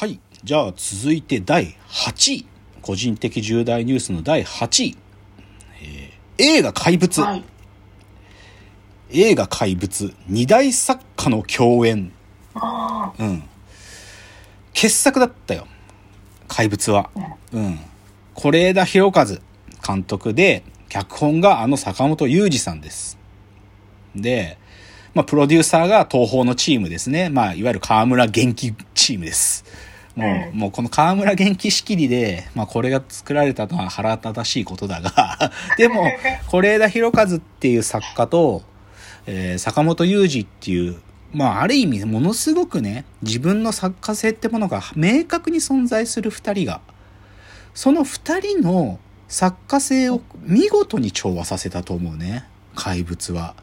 [0.00, 0.18] はい。
[0.42, 2.46] じゃあ続いて第8位。
[2.80, 4.96] 個人的重大ニュースの第8位。
[5.82, 7.20] えー映画怪物。
[7.20, 7.44] はい。
[9.10, 10.14] 映画怪物。
[10.26, 12.10] 二大作家の共演。
[12.54, 13.42] あうん。
[14.72, 15.66] 傑作だったよ。
[16.48, 17.10] 怪物は。
[17.52, 17.78] うん。
[18.34, 19.26] 是枝裕和
[19.86, 23.18] 監督で、脚本があの坂本雄二さんです。
[24.16, 24.56] で、
[25.12, 27.28] まあ、プロデューサーが東宝のチームですね。
[27.28, 29.89] まあ、いわゆる河村元気チームです。
[30.16, 36.04] もう、うんもうこの河村元気仕切りで、まあ、これが作られたのは腹立たしいことだが、 でも、
[36.50, 38.62] 是枝裕和っていう作家と、
[39.26, 40.96] えー坂本雄二っていう、
[41.32, 46.80] まあ、ある意味、ものすごくね、自分の作家性ってものが明確に存在する二人が、
[47.74, 48.98] その二人の
[49.28, 53.54] 作家性を見事に調和させたと思うね、怪物は。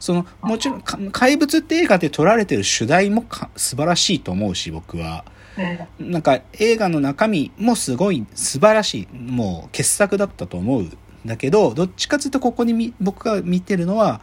[0.00, 5.24] その、もちろん、か怪物って映画で撮られてる主題もか素晴らしいと思うし、僕は。
[5.98, 6.10] うん。
[6.10, 14.20] なんか映画の中身もすごい素晴らしい、もう傑作だったと思うんだけど、どっちかというとここにみ僕が見てるのは、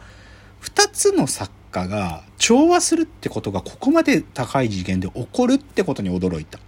[0.60, 6.58] 二つの作家が調和するってことがここまで高い次元で起こるってことに驚いた。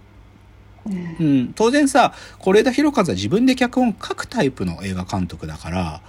[0.85, 6.01] うんうん、当然さ、是枝裕和は自分で脚本書くタイプの映画監督だから、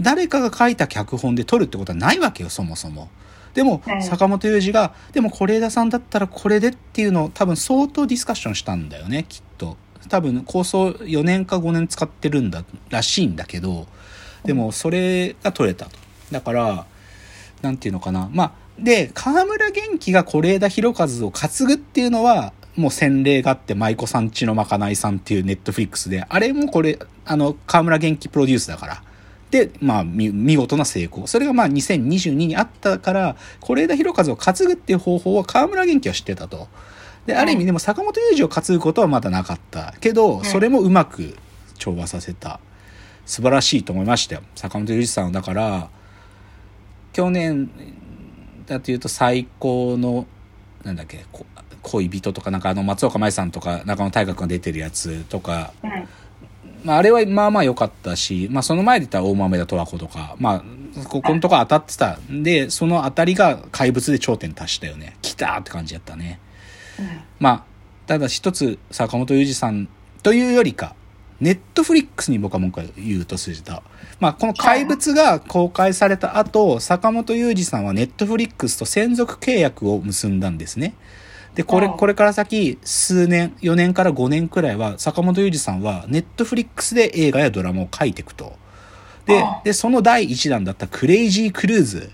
[0.00, 3.08] 誰かが書いた脚本で撮るってことはないわけよ、そもそも。
[3.54, 9.76] でも、うん坂本雄二が、でも是枝さんだったらこれでっていうのを多分相当ディスカッションしたんだよね、きっと。
[10.08, 13.86] 多分構想4年か5年使ってるんだ、らしいんだけど、
[14.44, 15.92] でもそれが取れたと。
[16.30, 16.86] だから、
[17.62, 18.28] なんていうのかな。
[18.32, 29.02] まあ、で、河村元気が是枝裕和を担ぐっていうのは、もう洗礼があって、舞妓さんちのまかないさんっていうネットフリックスで、あれもこれ、あの、河村元気プロデュースだから。
[29.50, 31.26] で、まあ、み見事な成功。
[31.26, 36.68] それがまあ2022にあったから、是枝裕和を担ぐっていう方法は河村元気は知ってたと。
[37.26, 39.94] で、ある意味でも坂本雄二を担ぐことはまだなかった。
[40.00, 41.36] けど、それもうまく
[41.78, 42.60] 調和させた。
[43.24, 44.42] 素晴らしいと思いましたよ。
[44.54, 45.90] 坂本雄二さんはだから、
[47.12, 47.70] 去年
[48.66, 50.26] だというと最高の、
[50.84, 51.44] なんだっけ、こ
[51.82, 56.08] 恋人とか、なんかあの松岡茉優さんとか中野大河が出てるやつとか、うん。
[56.84, 65.16] まあ、あれはまあまあ良かったし、まあその前で言ったら大豆田十和子とか、まあ、ここのとこ当たってたんで、その当たりが怪物で頂点達したよね。
[65.22, 66.40] 来たーって感じやったね。
[67.38, 67.64] まあ、
[68.06, 69.88] ただ一つ坂本雄二さん
[70.22, 70.94] というよりか、
[71.40, 73.82] ネットフリックスに僕は文句を言うとすると、
[74.18, 80.94] まあこの怪物が公開された後、坂本雄二さんはネットフリックスと専属契約を結んだんですね。
[81.58, 88.52] で、これ、うんこれから先、数年、4年から5年くらいは、坂本雄二さんは、ネットフリックスで映画やドラマを書いていくと。
[89.26, 92.12] であ、で、その第1弾だったクレイジークルーズ。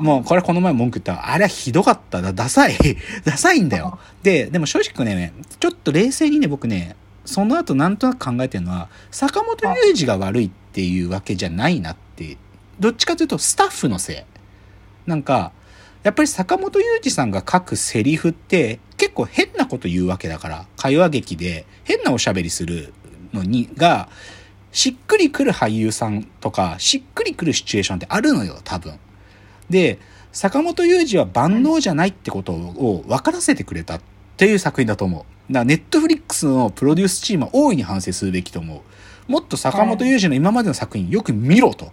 [0.00, 1.30] もう、これこの前文句言った。
[1.30, 2.22] あれはひどかった。
[2.22, 2.76] だ、ダサい。
[3.22, 3.98] ダサいんだよ。
[4.22, 12.38] で、でも正直ね、ちょっと冷静にね、僕ね、その後なんとなく考えてるのは、坂本雄二が悪いっていうわけじゃないなって。
[12.80, 14.16] どっちかというと、スタッフのせい。
[15.06, 15.52] なんか、
[16.02, 22.92] やっぱり坂本雄二さんが書くセリフって結構変なこと言うわけだから、会話劇で変なおしゃべりする
[23.32, 24.08] のに、が、
[24.72, 28.98] しっくりくる俳優さんとか、しっくりくるシチュエーションってあるのよ、多分。
[29.70, 29.98] で、
[30.32, 34.00] 坂本雄二は万能じゃないってことを分からせてくれたっ
[34.36, 35.52] ていう作品だと思う。
[35.52, 38.82] だからネットフリックスのプロデュースチームは大いに反省するべきと思
[39.28, 39.30] う。
[39.30, 41.92] もっと坂本雄二の今までの作品よく見ろと。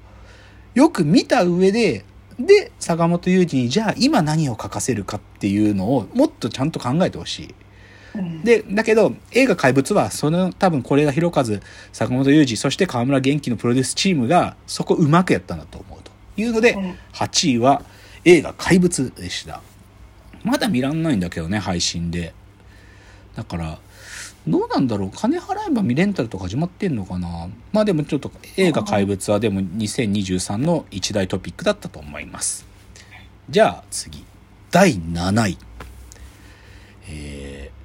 [0.73, 2.05] よく見た上で、
[2.39, 7.55] で、坂本雄二にじゃあ今何を書かせるかっていうのをもっとちゃんと考えてほしい。
[8.15, 8.43] うん。
[8.43, 11.43] で、だけど、映画怪物は、その多分是枝裕和、
[11.91, 17.83] 坂本雄二、そして河村元気のプロデュースチームが、そこうまくやったんだと思うというので、うん8位は
[18.23, 19.61] 映画怪物でした。
[20.43, 22.33] まだ見らんないんだけどね、配信で。
[23.35, 23.79] だから、
[24.47, 32.65] どうなんだろう金払えば見レンタルとか始まってんのかなまあでもちょっと映画怪物はでも2023の一大トピックだったと思います。
[33.49, 34.23] じゃあ次。
[34.71, 35.57] 第7位。
[37.09, 37.79] えー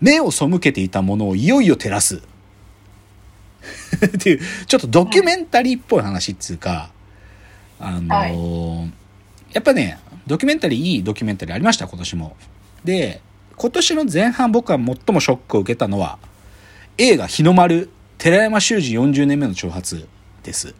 [0.00, 2.22] 目を背けていたものをいよいよ照らす。
[4.06, 6.90] っていう、ちょっとドキュメンタリーっぽい話っつうか、
[7.80, 8.90] あのー
[9.52, 12.36] やっぱね、ドキュメンタリー、いいドキュメンタリーありました、今年も。
[12.84, 13.20] で、
[13.58, 16.18] 今年の前半僕は最もショックを受けたのは、
[16.96, 20.06] 映画日の丸、寺山修司40年目の挑発
[20.44, 20.76] です。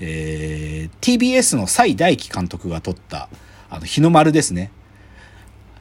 [0.00, 3.28] えー TBS の蔡大輝監督が撮った、
[3.70, 4.72] あの、日の丸ですね。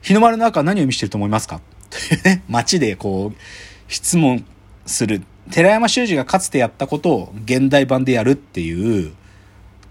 [0.02, 1.62] 日の丸の中は何を見せてると思いますか？
[1.90, 4.46] というね、街でこう、質問
[4.86, 5.24] する。
[5.52, 9.13] 寺山修司がかつてやったことを現代版でやるっていう、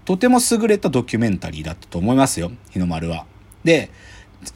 [0.05, 3.25] とても優れたドキュメンタリーだったと思いますよ、日の丸は。
[3.63, 3.91] で、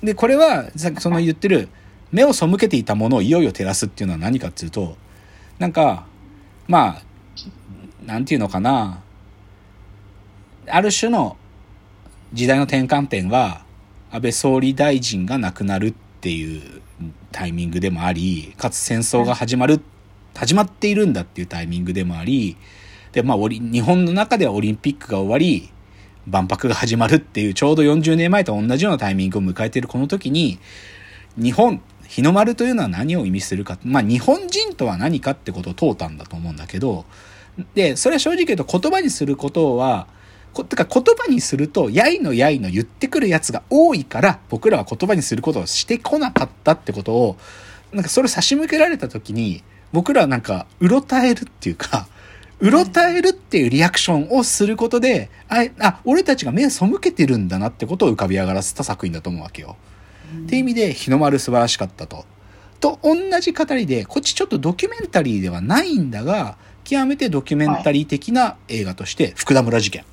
[0.03, 1.69] で、これは、さっきその言ってる、
[2.11, 4.97] 目を背けていたものをいよいよ照らすっていうのは何かっていうと、
[5.59, 6.05] なんか、
[6.67, 7.01] まあ、
[8.05, 9.03] なんていうのかな。
[10.67, 11.37] ある種の
[12.33, 13.63] 時代の転換点は、
[14.11, 16.81] 安倍総理大臣が亡くなるっていう
[17.31, 19.81] タイミングでもあり、かつ戦争が始まる、
[20.35, 22.57] 始まっているんだっていうタイミングでもあり、
[23.11, 25.69] で、まあ、日本の中ではオリンピックが終わり、
[26.27, 30.59] 万博が始まるっていうちょうど40年前と同じようなタイミングを迎えているこの時に、
[31.37, 33.77] 日本、日の丸というのは何を意味するか。
[33.83, 37.05] まあ、日本人とは何かってことを問うたんだと思うんだけど、
[37.73, 40.07] で、それは正直言うと言葉にすることは、
[40.53, 47.37] こ、てか言葉にすると、やいのやいの言ってくるやつが多いから、僕らは言葉にすることをしてこなかったってことを、
[47.93, 49.63] なんかそれ差し向けられた時に、
[49.93, 52.07] 僕らはなんか、うろたえるっていうか、
[52.61, 59.77] うろたえるっていうリアクションをすることで、あ、あ、俺たちが目を背けてるんだなってことを浮かび上がらせた作品だと思うわけよ。
[60.45, 62.23] っていう意味で、日の丸素晴らしかったと。
[62.79, 70.05] と、同じ語りで、こっちちょっとドキュメンタリーではないんだが、極めてドキュメンタリー的な映画として、福田村事件。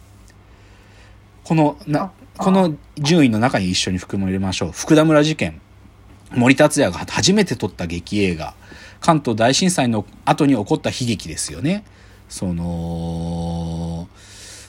[1.44, 4.72] この、な、この順位の中に一緒に含まれましょう。
[4.72, 5.60] 福田村事件。
[6.30, 8.54] 森達也が初めて撮った劇映画。
[9.00, 11.84] 関東大震災の後に起こった悲劇ですよね。
[12.28, 14.08] その、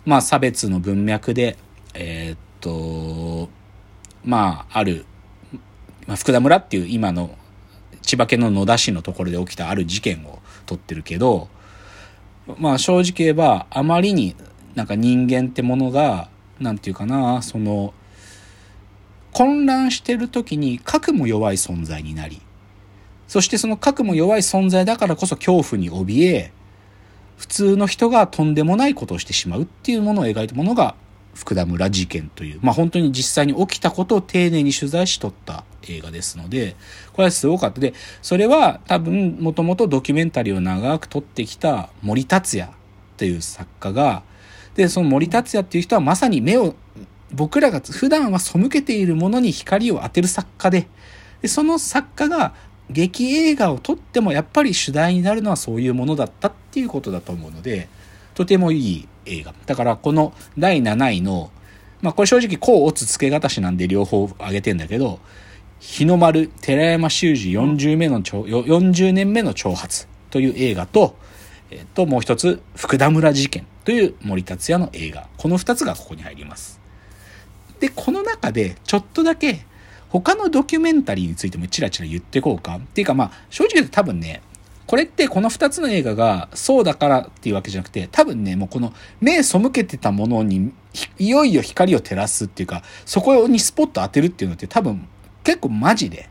[0.05, 1.57] まあ差別の文脈で、
[1.93, 3.49] えー、っと、
[4.23, 5.05] まあある、
[6.07, 7.35] まあ、福田村っていう今の
[8.01, 11.49] 千葉県の野田市のところで起きたある事件を撮ってるけど、
[12.57, 14.35] まあ正直言えばあまりに
[14.75, 16.29] なんか人間ってものが
[16.59, 17.93] なんていうかな、その、
[19.31, 22.41] 混乱してる時に核も弱い存在になり、
[23.27, 26.51] そしてその核も弱い存在だからこそ恐怖に怯え、
[27.39, 30.93] 普通の人がとんでもないことをしてしまうっていうものを描いたものが
[31.33, 36.75] 福田村事件という、まあ本当に実際に起きたことを丁寧に取材し撮った映画ですので、
[37.13, 37.79] これはすごかった。
[37.79, 42.69] で、それは多分もともとドキュメンタリーを長く撮ってきた森達也
[43.15, 44.23] という作家が、
[44.75, 46.75] で、その森達也っていう人はまさに目を、
[47.31, 50.87] 僕らが普段は背けているものに光を当てる作家で、
[51.41, 52.53] でその作家が
[52.89, 57.89] 劇映画を撮ってもやっぱり主題になるのはそういうものだったっっていうことだと思うので、
[58.35, 59.53] とてもいい映画。
[59.65, 61.51] だからこの第7位の、
[62.01, 65.19] まあこれ正直こうオツ付け方しなんで両方上げてんだけど、
[65.79, 71.15] 日の丸寺山修司40目の40年目の挑発という映画と、
[71.71, 75.27] えっと、もう一つ、福田村事件という森達也の映画。
[75.37, 76.79] この二つがここに入ります。
[77.79, 79.65] で、この中でちょっとだけ
[80.09, 82.77] 他のドキュメンタリーについてもチラチラ言ってこうか。
[82.77, 84.41] っていうかまあ、正直言うと多分ね、
[84.89, 88.91] これってこの二つの映画がそうだからっていうわけじゃなくて、多分ね、もうこの
[89.21, 90.73] 目背けてたものに
[91.19, 95.07] いよいよ光を照らすっていうか、そこにスポット当てるっていうのって多分
[95.43, 96.27] 結構マジで。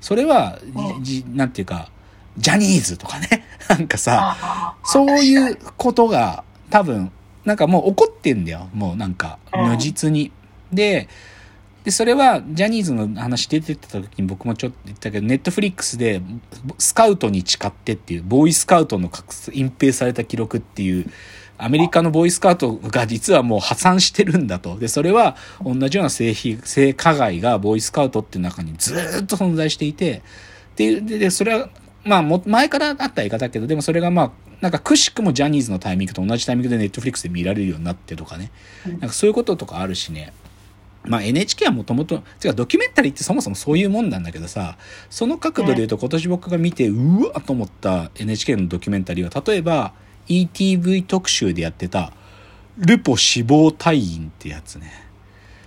[0.00, 0.60] それは、
[1.02, 1.90] じ、なんていうか、
[2.36, 3.44] ジャニーズとかね。
[3.68, 7.10] なんかさ、そういうことが多分、
[7.44, 8.68] なんかもう怒ってんだよ。
[8.74, 10.30] もうなんか、如実に。
[10.72, 11.08] で、
[11.84, 16.20] で、それは、ジャニーズの話出てた時に僕もちょっと言ったけど、ネットフリックスで、
[16.78, 19.10] スカウトに誓ってっていう、ボーイスカウトの
[19.52, 21.10] 隠蔽された記録っていう、
[21.56, 24.78] アメリカのボーイスカウトが実はもう破産してるんだと。
[24.78, 30.22] で、それは同じような性被、性加害がボーイスカウトっていう中にずっと存在していて、
[30.76, 31.70] で、で、それは、
[32.04, 34.30] まあ、も、前からあった映画だけど、でもそれがまあ、
[34.60, 38.50] なんかくしくもジャニーズのタイミングと同じタイミングでネットフリックスで見られるようになってとかね。
[38.86, 40.32] なんかそういうこととかあるしね。
[41.08, 44.76] まあ NHK はもともと、違う、ドキュメンタリーってそもそもそういうもんなんだけどさ、
[45.10, 49.94] その角度で言うと今年僕が見て、うわと思った NHK のドキュメンタリーは、例えば
[50.28, 52.12] ETV 特集でやってた、
[52.76, 55.08] ルポ死亡退院ってやつね。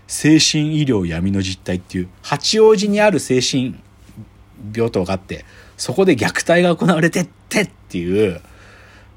[0.07, 3.75] 精神医療闇の実態っていう、八王子にある精神
[4.75, 5.45] 病棟があって、
[5.77, 8.41] そこで虐待が行われてってっていう、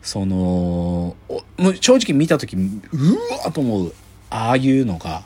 [0.02, 1.16] その、
[1.56, 2.80] もう正直見た時、う
[3.44, 3.94] わと思う、
[4.30, 5.24] ああいうのが、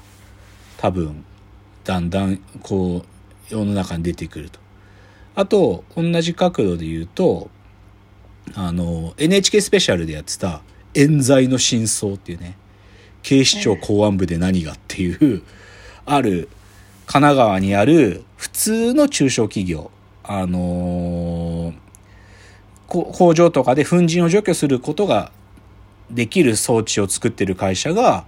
[0.79, 1.25] 多分、
[1.85, 4.59] だんだん、こう、世の中に出てくると。
[5.35, 7.51] あと、同じ角度で言うと、
[8.55, 10.63] あの、NHK スペシャルでやってた、
[10.95, 12.57] 冤罪の真相っていうね、
[13.23, 15.43] 警視庁公安部で何がっていう、
[16.07, 16.49] ある、
[17.07, 19.91] 神奈川にある普通の中小企業、
[20.23, 21.75] あのー、
[22.87, 25.33] 工場とかで粉塵を除去することが
[26.11, 28.25] できる装置を作ってる会社が、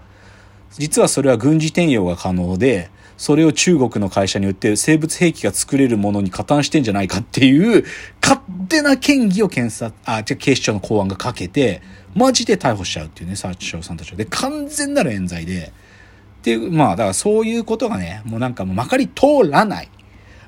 [0.78, 7.84] 実はそれは軍事転用が可能で、それを中国の会社に売って生物兵器が作れるものに加担してんじゃないかっていう、
[8.22, 11.82] 勝手な嫌疑を検察、あ、じゃ警視庁の公安がかけて、
[12.14, 14.16] マジで逮捕しちゃうっていうね、サーチショーさんたちは。
[14.16, 15.72] で、完全なる冤罪で、
[16.40, 19.88] っていう、まあ、だからそういうことがね、もうなんかもうまかり通らない。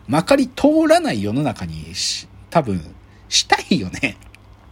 [0.09, 2.83] まかり通らない世の中にし、多分、
[3.29, 4.17] したいよね。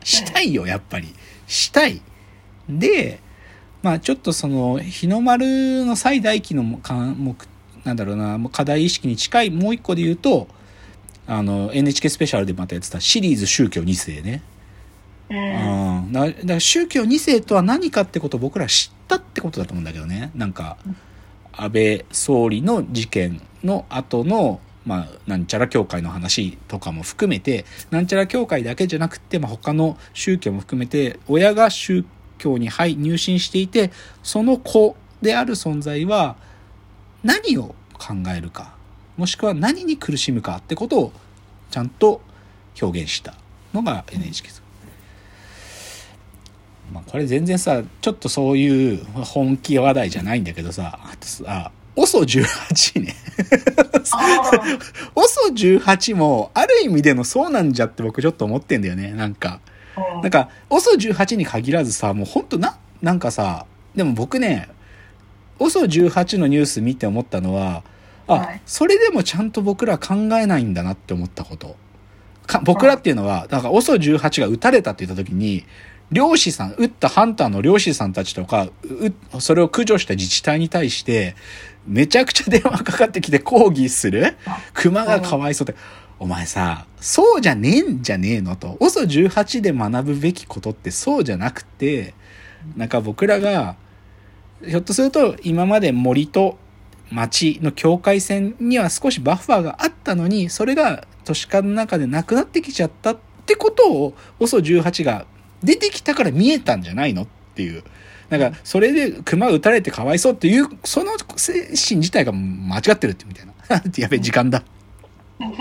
[0.02, 1.14] したいよ、やっぱり。
[1.46, 2.00] したい。
[2.68, 3.20] で、
[3.82, 6.78] まあちょっとその、日の丸の最大期の目、
[7.84, 10.48] なんだろうな、課題意識に近いもう一個で言うと、
[11.26, 14.42] あの、NHK スペシャルでまたやってたシリーズ宗教2世ね。
[15.30, 15.96] うん。
[15.98, 20.30] うん、だだから宗教2世とは何かってことを僕ら知ったってことだと思うんだけどね。
[20.34, 20.76] なんか
[21.52, 32.04] 安倍総理の事件の後のまあなんちゃら教会の話とかも含めてなんちゃら教会だけじゃなくて、まあ、他の宗教も含めて親が宗
[32.40, 33.92] 教に入入信していて
[34.24, 36.36] その子である存在は
[37.22, 38.74] 何を考えるか
[39.16, 41.12] もしくは何に苦しむかってことを
[41.70, 42.22] ちゃんと
[42.80, 43.34] 表現した
[43.74, 44.62] のが NHK です。
[46.92, 53.14] まあ、これ全然さ、ちょっとそういう本気話題じゃないんだけどさ、あとさ、OSO18 ね。
[54.12, 54.50] あ
[55.14, 59.12] OSO18 も、ある意味でのそうなんじゃって僕ちょっと思ってんだよね。
[59.12, 59.60] なんか、あ
[60.22, 64.68] なんか、OSO18 に限らずさ、もうほんとな、なんかさ、でも僕ね、
[65.58, 67.82] OSO18 のニュース見て思ったのは、
[68.26, 71.76] あ、はいそれでもちゃんと僕ら考えないんだなって思ったこと。
[72.46, 75.64] か僕らっていうのは、だから OSO18 が撃たれたって言った時に、
[76.12, 81.36] 漁師さん、撃ったハンターの漁師さんたちとか、うそれを駆除した自治体に対して、
[81.86, 84.36] めちゃくちゃ電話かかってきて抗議する
[84.74, 85.78] 熊がかわいそうって。
[86.20, 88.76] お前さ、そうじゃねえんじゃねえのと。
[88.80, 92.12] OSO18 で学ぶべきことってそうじゃなくて、
[92.76, 93.76] なんか僕らが、
[94.62, 96.58] ひょっとすると今まで森と
[97.10, 105.24] 町の境界線には少しバッファーがあったのに、それが都市化の中でなくなってきちゃったってことを OSO18 が
[105.62, 107.82] 出てきたから見えたんじゃないのっていう。
[108.28, 113.52] なんか、それで熊撃たれてかわいそうっていう、その精神自体が間違ってるってみたいな。
[113.96, 114.62] やべえ、時間だ。